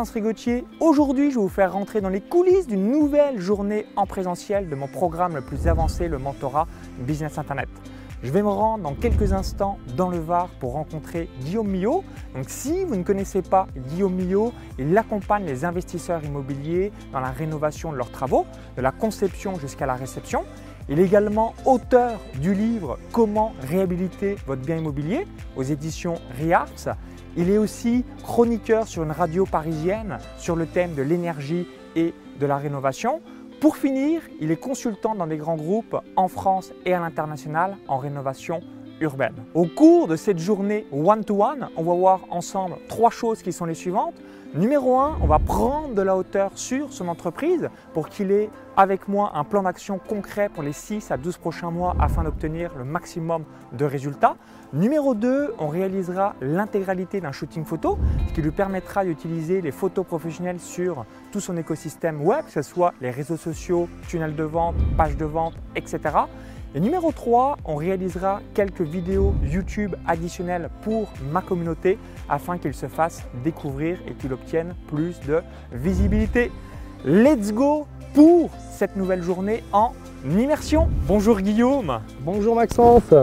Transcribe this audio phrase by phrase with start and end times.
[0.00, 0.64] Maxence Rigotier.
[0.80, 4.74] Aujourd'hui, je vais vous faire rentrer dans les coulisses d'une nouvelle journée en présentiel de
[4.74, 6.66] mon programme le plus avancé, le mentorat
[7.00, 7.68] Business Internet.
[8.22, 12.02] Je vais me rendre dans quelques instants dans le Var pour rencontrer Guillaume Millot.
[12.34, 17.30] Donc si vous ne connaissez pas Guillaume Millot, il accompagne les investisseurs immobiliers dans la
[17.30, 18.46] rénovation de leurs travaux,
[18.78, 20.44] de la conception jusqu'à la réception.
[20.88, 26.96] Il est également auteur du livre Comment réhabiliter votre bien immobilier aux éditions Riarts.
[27.36, 32.46] Il est aussi chroniqueur sur une radio parisienne sur le thème de l'énergie et de
[32.46, 33.20] la rénovation.
[33.60, 37.98] Pour finir, il est consultant dans des grands groupes en France et à l'international en
[37.98, 38.62] rénovation
[39.00, 39.34] urbaine.
[39.54, 43.74] Au cours de cette journée one-to-one, on va voir ensemble trois choses qui sont les
[43.74, 44.14] suivantes.
[44.52, 49.06] Numéro 1, on va prendre de la hauteur sur son entreprise pour qu'il ait avec
[49.06, 52.82] moi un plan d'action concret pour les 6 à 12 prochains mois afin d'obtenir le
[52.82, 54.34] maximum de résultats.
[54.72, 57.96] Numéro 2, on réalisera l'intégralité d'un shooting photo,
[58.28, 62.62] ce qui lui permettra d'utiliser les photos professionnelles sur tout son écosystème web, que ce
[62.62, 66.00] soit les réseaux sociaux, tunnels de vente, pages de vente, etc.
[66.72, 72.86] Et numéro 3, on réalisera quelques vidéos YouTube additionnelles pour ma communauté afin qu'il se
[72.86, 76.52] fasse découvrir et qu'il obtienne plus de visibilité.
[77.04, 79.92] Let's go pour cette nouvelle journée en
[80.24, 80.88] immersion.
[81.08, 82.00] Bonjour Guillaume.
[82.20, 83.14] Bonjour Maxence.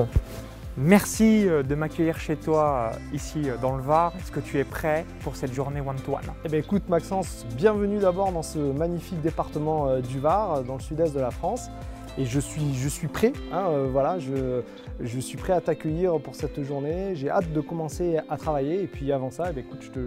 [0.76, 4.14] Merci euh, de m'accueillir chez toi euh, ici euh, dans le Var.
[4.20, 6.34] Est-ce que tu es prêt pour cette journée one-to-one?
[6.44, 11.16] Eh bien écoute Maxence, bienvenue d'abord dans ce magnifique département du Var, dans le sud-est
[11.16, 11.70] de la France.
[12.18, 14.62] Et je suis, je suis prêt, hein, voilà, je,
[15.00, 17.12] je, suis prêt à t'accueillir pour cette journée.
[17.14, 18.82] J'ai hâte de commencer à travailler.
[18.82, 20.00] Et puis avant ça, eh écoute, je te,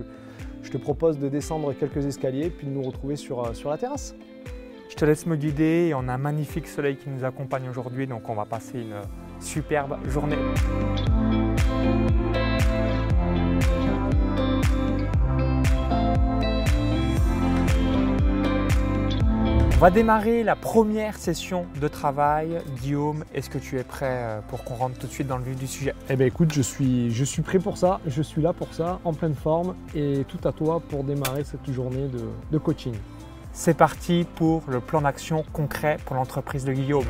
[0.62, 4.16] je te, propose de descendre quelques escaliers puis de nous retrouver sur, sur la terrasse.
[4.88, 5.92] Je te laisse me guider.
[5.94, 9.00] On a un magnifique soleil qui nous accompagne aujourd'hui, donc on va passer une
[9.40, 10.36] superbe journée.
[19.80, 22.60] Va démarrer la première session de travail.
[22.82, 25.44] Guillaume, est-ce que tu es prêt euh, pour qu'on rentre tout de suite dans le
[25.44, 25.94] vif du sujet?
[26.10, 29.00] Eh bien écoute, je suis, je suis prêt pour ça, je suis là pour ça,
[29.06, 32.20] en pleine forme et tout à toi pour démarrer cette journée de,
[32.52, 32.92] de coaching.
[33.54, 37.06] C'est parti pour le plan d'action concret pour l'entreprise de Guillaume.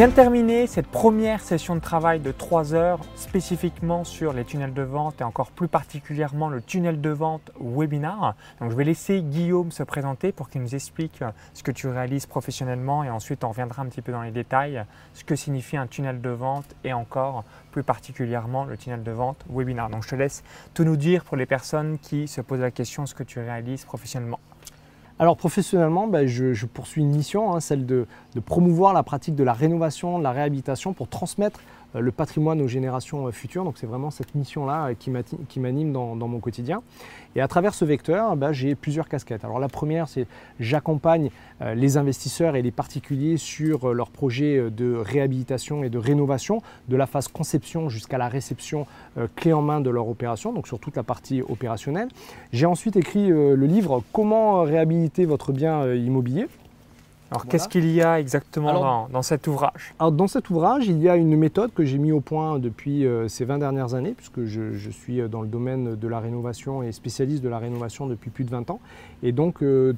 [0.00, 4.80] Vient de cette première session de travail de 3 heures spécifiquement sur les tunnels de
[4.80, 8.34] vente et encore plus particulièrement le tunnel de vente webinar.
[8.62, 11.22] Donc je vais laisser Guillaume se présenter pour qu'il nous explique
[11.52, 14.82] ce que tu réalises professionnellement et ensuite on reviendra un petit peu dans les détails,
[15.12, 19.44] ce que signifie un tunnel de vente et encore plus particulièrement le tunnel de vente
[19.50, 19.90] webinar.
[19.90, 23.04] Donc je te laisse tout nous dire pour les personnes qui se posent la question
[23.04, 24.40] ce que tu réalises professionnellement.
[25.20, 28.06] Alors professionnellement, ben, je, poursuis une mission, hein, celle de,
[28.46, 31.60] promouvoir la pratique de la rénovation, de la réhabilitation pour transmettre
[31.94, 33.64] le patrimoine aux générations euh, futures.
[33.64, 34.94] Donc c'est vraiment cette mission-là euh,
[35.48, 36.82] qui m'anime dans, mon quotidien.
[37.34, 39.44] Et à travers ce vecteur, bah, j'ai plusieurs casquettes.
[39.44, 40.26] Alors la première, c'est
[40.58, 41.30] j'accompagne
[41.74, 47.06] les investisseurs et les particuliers sur leurs projets de réhabilitation et de rénovation, de la
[47.06, 48.86] phase conception jusqu'à la réception
[49.36, 52.08] clé en main de leur opération, donc sur toute la partie opérationnelle.
[52.52, 56.46] J'ai ensuite écrit le livre Comment réhabiliter votre bien immobilier
[57.30, 61.08] alors qu'est-ce qu'il y a exactement dans, cet ouvrage alors, Dans cet ouvrage, il y
[61.08, 64.44] a une méthode que j'ai mis au point depuis euh, ces 20 dernières années, puisque
[64.44, 68.44] je, suis dans le domaine de la rénovation et spécialiste de la rénovation depuis plus
[68.44, 68.80] de 20 ans.
[69.22, 69.94] Et donc euh,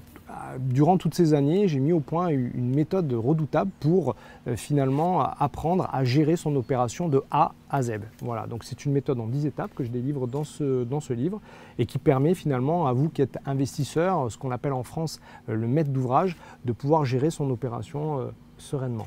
[0.59, 4.15] durant toutes ces années, j'ai mis au point une méthode redoutable pour
[4.47, 8.00] euh, finalement apprendre à gérer son opération de A à Z.
[8.20, 11.12] Voilà, donc c'est une méthode en 10 étapes que je délivre dans ce, dans ce
[11.12, 11.41] livre
[11.78, 15.55] et qui permet finalement à vous qui êtes investisseur, ce qu'on appelle en France euh,
[15.55, 19.06] le maître d'ouvrage, de pouvoir gérer son opération euh, sereinement.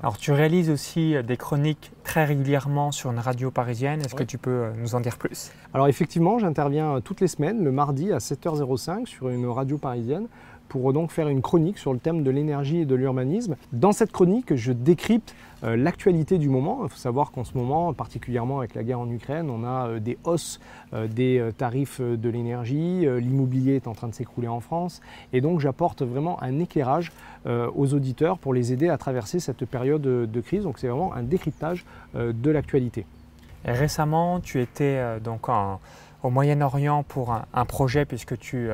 [0.00, 4.00] Alors tu réalises aussi des chroniques très régulièrement sur une radio parisienne.
[4.00, 5.50] Est-ce que tu peux nous en dire plus?
[5.74, 10.28] Alors effectivement, j'interviens toutes les semaines, le mardi à 7h05 sur une radio parisienne
[10.68, 13.56] pour donc faire une chronique sur le thème de l'énergie et de l'urbanisme.
[13.72, 16.80] Dans cette chronique, je décrypte euh, l'actualité du moment.
[16.82, 20.00] Il faut savoir qu'en ce moment, particulièrement avec la guerre en Ukraine, on a euh,
[20.00, 20.60] des hausses
[20.92, 25.00] euh, des tarifs de l'énergie, l'immobilier est en train de s'écrouler en France,
[25.32, 27.12] et donc j'apporte vraiment un éclairage
[27.44, 30.62] aux auditeurs pour les aider à traverser cette période de crise.
[30.62, 33.04] Donc c'est vraiment un décryptage de l'actualité.
[33.64, 35.48] Récemment, tu étais donc
[36.22, 38.70] au Moyen-Orient pour un, projet puisque tu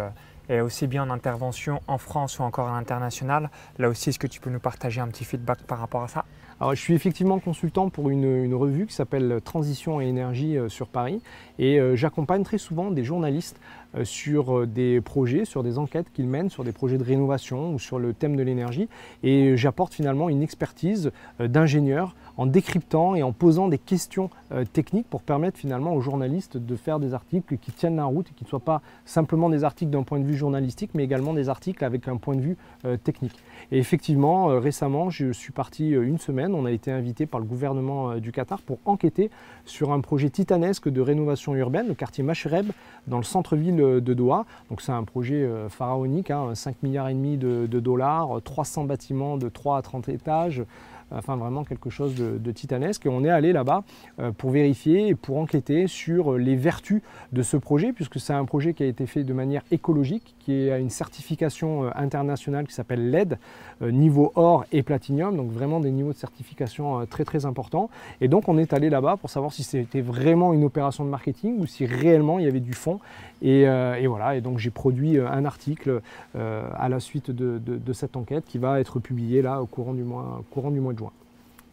[0.49, 3.51] et aussi bien en intervention en France ou encore à l'international.
[3.79, 6.25] Là aussi, est-ce que tu peux nous partager un petit feedback par rapport à ça?
[6.61, 11.23] Je suis effectivement consultant pour une, revue qui s'appelle Transition et énergie euh, sur Paris
[11.61, 13.61] et euh, j'accompagne très souvent des journalistes
[13.95, 17.79] euh, sur des projets, sur des enquêtes qu'ils mènent, sur des projets de rénovation ou
[17.79, 18.89] sur le thème de l'énergie
[19.23, 24.31] et j'apporte finalement une expertise d'ingénieur en décryptant et en posant des questions
[24.73, 28.35] techniques pour permettre finalement aux journalistes de faire des articles qui tiennent la route et
[28.35, 31.49] qui ne soient pas simplement des articles d'un point de vue journalistique mais également des
[31.49, 32.57] articles avec un point de vue
[33.05, 33.37] technique.
[33.73, 38.11] Et effectivement, récemment, je suis parti une semaine on a été invité par le gouvernement
[38.11, 39.31] euh, du Qatar pour enquêter
[39.65, 42.71] sur un projet titanesque de rénovation urbaine, le quartier Mashreb,
[43.07, 44.45] dans le centre-ville euh, de Doha.
[44.71, 48.85] Donc c'est un projet euh, pharaonique, 5 hein, milliards et demi de, de dollars, 300
[48.85, 50.63] bâtiments de 3 à 30 étages
[51.11, 53.07] enfin vraiment quelque chose de, titanesque.
[53.07, 53.85] Et on est allé là-bas
[54.19, 57.03] euh, pour vérifier et pour enquêter sur les vertus
[57.33, 60.71] de ce projet, puisque c'est un projet qui a été fait de manière écologique, qui
[60.71, 63.39] a une certification euh, internationale qui s'appelle LED,
[63.83, 67.91] euh, niveau or et platinium, donc vraiment des niveaux de certification très très importants.
[68.21, 71.59] Et donc on est allé là-bas pour savoir si c'était vraiment une opération de marketing
[71.59, 73.01] ou si réellement il y avait du fond.
[73.41, 73.67] Et,
[74.09, 76.01] voilà, et donc j'ai produit un article
[76.35, 80.43] à la suite de, cette enquête qui va être publié là au courant du mois,
[80.51, 80.98] courant du mois de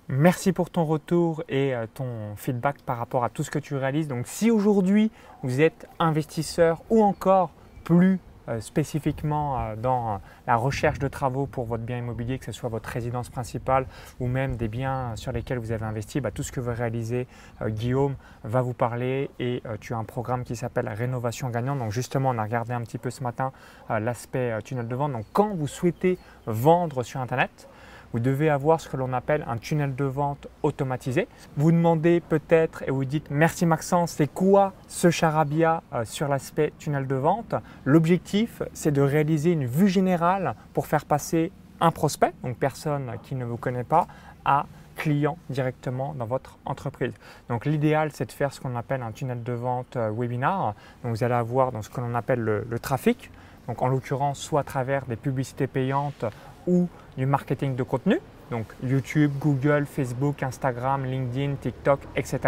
[0.07, 3.75] Merci pour ton retour et euh, ton feedback par rapport à tout ce que tu
[3.75, 4.07] réalises.
[4.07, 5.09] Donc si aujourd'hui
[5.41, 7.49] vous êtes investisseur ou encore
[7.83, 12.51] plus euh, spécifiquement euh, dans la recherche de travaux pour votre bien immobilier, que ce
[12.51, 13.87] soit votre résidence principale
[14.19, 17.25] ou même des biens sur lesquels vous avez investi, bah, tout ce que vous réalisez,
[17.65, 18.13] Guillaume
[18.43, 21.79] va vous parler et tu as un programme qui s'appelle Rénovation gagnante.
[21.79, 23.51] Donc justement, on a regardé un petit peu ce matin
[23.89, 25.13] l'aspect tunnel de vente.
[25.13, 27.67] Donc quand vous souhaitez vendre sur Internet,
[28.15, 31.27] vous devez avoir ce que l'on appelle un tunnel de vente automatisé.
[31.57, 36.71] Vous demandez peut-être et vous dites merci Maxence, c'est quoi ce charabia euh, sur l'aspect
[36.79, 37.55] tunnel de vente?
[37.83, 41.51] L'objectif, c'est de réaliser une vue générale pour faire passer
[41.81, 44.07] un prospect, donc personne qui ne vous connaît pas,
[44.45, 44.65] à
[44.95, 47.11] client directement dans votre entreprise.
[47.49, 50.73] Donc l'idéal, c'est de faire ce qu'on appelle un tunnel de vente euh, webinar.
[51.03, 53.29] Donc vous allez avoir dans ce que l'on appelle le, le trafic,
[53.67, 56.23] donc en l'occurrence soit à travers des publicités payantes
[56.67, 58.19] ou du marketing de contenu,
[58.51, 62.39] donc YouTube, Google, Facebook, Instagram, LinkedIn, TikTok, etc.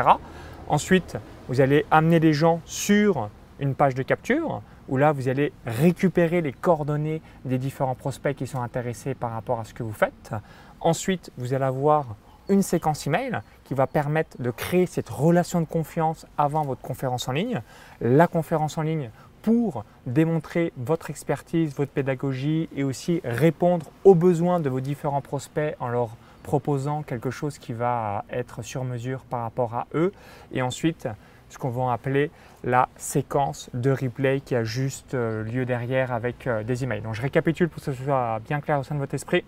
[0.67, 1.17] Ensuite,
[1.47, 3.29] vous allez amener les gens sur
[3.59, 8.47] une page de capture où là, vous allez récupérer les coordonnées des différents prospects qui
[8.47, 10.31] sont intéressés par rapport à ce que vous faites.
[10.79, 12.15] Ensuite, vous allez avoir
[12.49, 17.27] une séquence email qui va permettre de créer cette relation de confiance avant votre conférence
[17.27, 17.61] en ligne.
[17.99, 19.09] La conférence en ligne,
[19.47, 25.73] pour démontrer votre expertise, votre pédagogie et aussi répondre aux besoins de vos différents prospects
[25.79, 26.09] en leur
[26.43, 30.11] proposant quelque chose qui va être sur mesure par rapport à eux.
[30.51, 31.07] Et ensuite,
[31.47, 32.29] ce qu'on va appeler
[32.65, 36.99] la séquence de replay qui a juste euh, lieu derrière avec euh, des emails.
[36.99, 39.45] Donc je récapitule pour que ce soit bien clair au sein de votre esprit.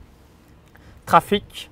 [1.06, 1.70] Trafic,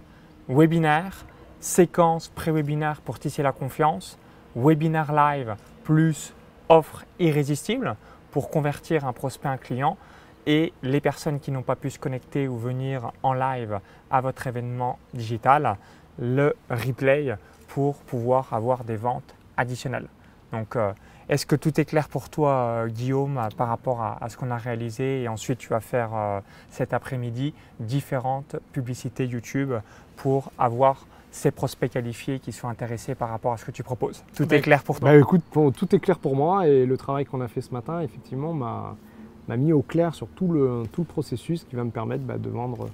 [0.49, 1.23] webinaire,
[1.61, 4.19] séquence pré-webinaire pour tisser la confiance,
[4.53, 6.33] webinaire live plus
[6.69, 7.95] offre irrésistible
[8.31, 9.97] pour convertir un prospect en client
[10.45, 13.79] et les personnes qui n'ont pas pu se connecter ou venir en live
[14.09, 15.77] à votre événement digital,
[16.19, 17.35] le replay
[17.67, 20.07] pour pouvoir avoir des ventes additionnelles.
[20.51, 20.93] Donc, euh,
[21.29, 24.57] est-ce que tout est clair pour toi, euh, Guillaume, par rapport à, ce qu'on a
[24.57, 25.23] réalisé?
[25.23, 29.73] Et ensuite, tu vas faire euh, cet après-midi différentes publicités YouTube
[30.15, 34.23] pour avoir ces prospects qualifiés qui sont intéressés par rapport à ce que tu proposes.
[34.35, 37.25] Tout est clair pour toi bah, Écoute, tout est clair pour moi et le travail
[37.25, 41.07] qu'on a fait ce matin, effectivement, m'a mis au clair sur tout le, tout le
[41.07, 42.89] processus qui va me permettre bah, de vendre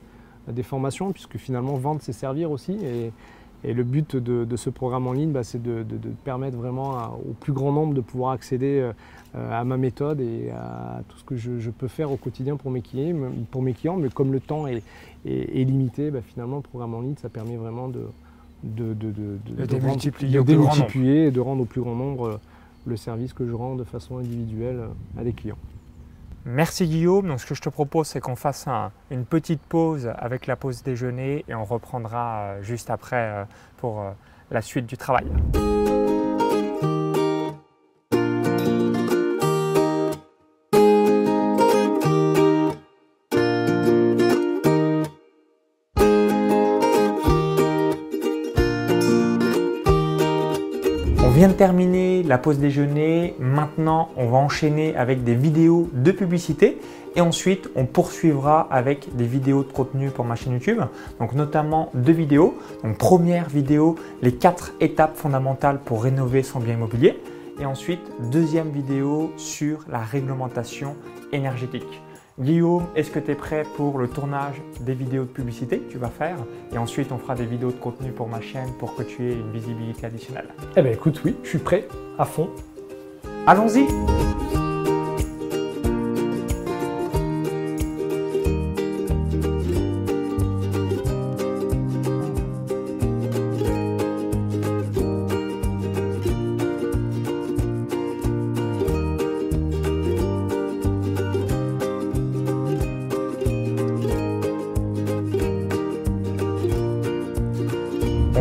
[0.47, 2.73] des formations, puisque finalement, vendre, c'est servir aussi.
[2.83, 3.11] Et,
[3.65, 5.85] et le but de, ce programme en ligne, bah, c'est de,
[6.25, 8.91] permettre vraiment au plus grand nombre de pouvoir accéder
[9.35, 12.71] euh, à ma méthode et à tout ce que je, peux faire au quotidien pour
[12.71, 13.31] mes clients.
[13.51, 14.83] Pour mes clients mais comme le temps est,
[15.25, 18.01] est, limité, finalement, le programme en ligne, ça permet vraiment de,
[18.63, 22.39] de, de, de, démultiplier, et de rendre au plus grand nombre euh,
[22.85, 25.57] le service que je rends de façon individuelle euh, à des clients.
[26.45, 27.27] Merci Guillaume.
[27.27, 28.67] Donc ce que je te propose, c'est qu'on fasse
[29.11, 33.45] une petite pause avec la pause déjeuner et on reprendra euh, juste après
[33.77, 34.03] pour
[34.51, 35.25] la suite du travail.
[51.43, 53.35] Vient la pause déjeuner.
[53.37, 56.79] Maintenant, on va enchaîner avec des vidéos de publicité
[57.17, 60.79] et ensuite on poursuivra avec des vidéos de contenu pour ma chaîne YouTube.
[61.19, 62.57] Donc notamment deux vidéos.
[62.83, 67.19] Donc première vidéo, les quatre étapes fondamentales pour rénover son bien immobilier.
[67.59, 67.99] Et ensuite
[68.31, 70.95] deuxième vidéo sur la réglementation
[71.33, 72.01] énergétique.
[72.39, 75.97] Guillaume, est-ce que tu es prêt pour le tournage des vidéos de publicité que tu
[75.99, 76.37] vas faire
[76.71, 79.33] Et ensuite, on fera des vidéos de contenu pour ma chaîne pour que tu aies
[79.33, 80.47] une visibilité additionnelle?
[80.75, 81.87] Eh bien écoute, oui, je suis prêt
[82.17, 82.49] à fond.
[83.45, 83.85] Allons-y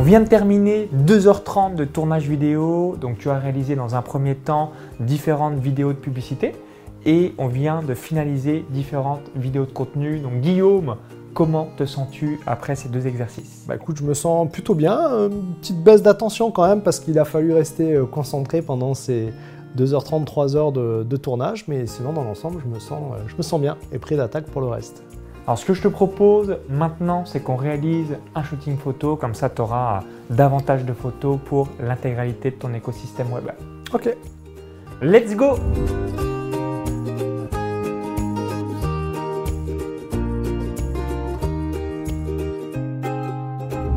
[0.02, 4.34] On vient de terminer 2h30 de tournage vidéo, donc tu as réalisé dans un premier
[4.34, 6.56] temps différentes vidéos de publicité
[7.06, 10.18] et on vient de finaliser différentes vidéos de contenu.
[10.18, 10.96] Donc Guillaume,
[11.34, 13.64] comment te sens-tu après ces deux exercices?
[13.68, 17.16] Bah écoute, je me sens plutôt bien, une petite baisse d'attention quand même parce qu'il
[17.20, 19.32] a fallu rester euh, concentré pendant ces
[19.78, 23.60] 2h30, 3h de, tournage, mais sinon dans l'ensemble, je, me sens, euh, je me sens
[23.60, 25.04] bien et prêt d'attaque pour le reste.
[25.46, 29.50] Alors ce que je te propose maintenant, c'est qu'on réalise un shooting photo, comme ça
[29.50, 33.50] tu auras davantage de photos pour l'intégralité de ton écosystème web.
[33.92, 34.14] Ok.
[35.00, 35.56] Let's go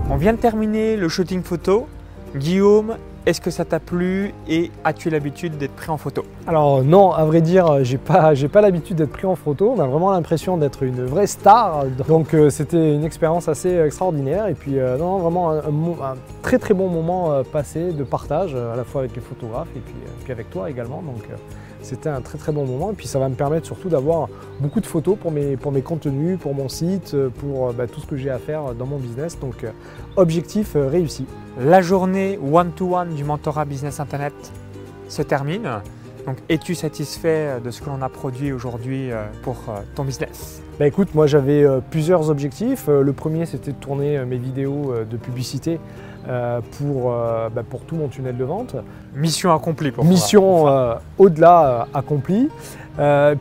[0.10, 1.88] On vient de terminer le shooting photo.
[2.36, 6.24] Guillaume, est-ce que ça t'a plu et as-tu l'habitude d'être pris en photo?
[6.46, 9.74] Alors non, à vrai dire, j'ai pas, pas l'habitude d'être pris en photo.
[9.76, 11.86] On a vraiment l'impression d'être une vraie star.
[12.08, 14.48] Donc euh, c'était une expérience assez extraordinaire.
[14.48, 18.76] Et puis euh, non, vraiment un, très très bon moment euh, passé de partage, à
[18.76, 21.04] la fois avec les photographes et puis, avec toi également.
[21.86, 22.92] C'était un très très bon moment.
[22.92, 24.28] Et puis ça va me permettre surtout d'avoir
[24.60, 27.88] beaucoup de photos pour mes, pour mes contenus, pour mon site, euh, pour euh, bah,
[27.88, 29.40] tout ce que j'ai à faire dans mon business.
[29.40, 29.72] Donc euh,
[30.18, 31.26] objectif euh, réussi.
[31.60, 34.34] La journée one-to-one du mentorat Business Internet
[35.08, 35.70] se termine.
[36.26, 40.64] Donc, es-tu satisfait de ce que l'on a produit aujourd'hui euh, pour euh, ton business?
[40.80, 42.86] Bah écoute, moi j'avais euh, plusieurs objectifs.
[42.90, 45.80] Euh, le premier c'était de tourner euh, mes vidéos euh, de publicité
[46.28, 48.76] euh, pour, euh, bah, pour tout mon tunnel de vente.
[49.14, 50.04] Mission accomplie pour.
[50.06, 52.50] Mission euh, au-delà accomplie.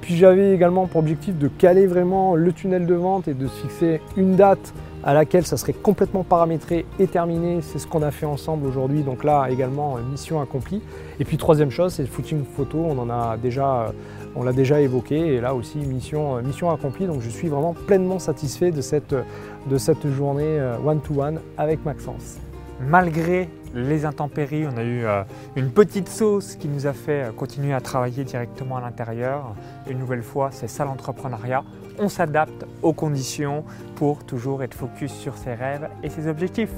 [0.00, 3.62] Puis j'avais également pour objectif de caler vraiment le tunnel de vente et de se
[3.62, 4.75] fixer une date
[5.05, 7.61] à laquelle ça serait complètement paramétré et terminé.
[7.62, 9.03] C'est ce qu'on a fait ensemble aujourd'hui.
[9.03, 10.83] Donc là également mission accomplie.
[11.21, 12.79] Et puis troisième chose, c'est le footing photo.
[12.79, 13.93] On en a déjà,
[14.35, 15.35] on l'a déjà évoqué.
[15.35, 17.07] Et là aussi mission, mission accomplie.
[17.07, 22.41] Donc je suis vraiment pleinement satisfait de cette, de cette journée one-to-one avec Maxence.
[22.81, 25.23] Malgré les intempéries, on a eu euh,
[25.57, 29.54] une petite sauce qui nous a fait euh, continuer à travailler directement à l'intérieur.
[29.88, 31.64] Une nouvelle fois, c'est ça l'entrepreneuriat.
[31.99, 33.64] On s'adapte aux conditions
[33.97, 36.71] pour toujours être focus sur ses rêves et ses objectifs.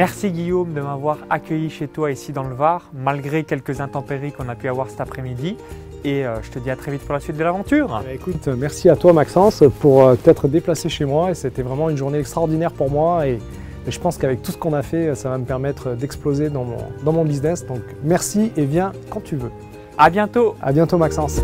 [0.00, 4.48] Merci Guillaume de m'avoir accueilli chez toi ici dans le Var, malgré quelques intempéries qu'on
[4.48, 5.58] a pu avoir cet après-midi.
[6.04, 7.88] Et euh, je te dis à très vite pour la suite de l'aventure.
[7.88, 11.90] Bah, Écoute, merci à toi Maxence pour euh, t'être déplacé chez moi et c'était vraiment
[11.90, 13.38] une journée extraordinaire pour moi et,
[13.86, 16.64] et je pense qu'avec tout ce qu'on a fait, ça va me permettre d'exploser dans
[16.64, 17.66] mon, dans mon business.
[17.66, 19.50] Donc merci et viens quand tu veux.
[19.98, 21.40] À bientôt À bientôt Maxence.